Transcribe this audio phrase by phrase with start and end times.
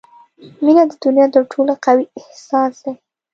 [0.63, 2.93] •مینه د دنیا تر ټولو قوي احساس دی.